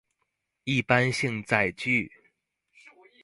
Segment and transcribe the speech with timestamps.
[0.63, 2.11] 一般性載具